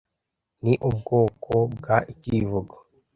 ni 0.63 0.73
ubwoko 0.89 1.53
bwa 1.73 1.97
Icyivugo 2.13 2.75